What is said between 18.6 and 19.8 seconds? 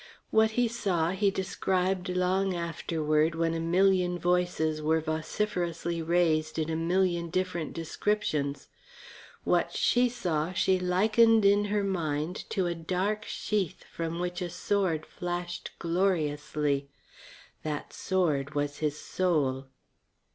his soul.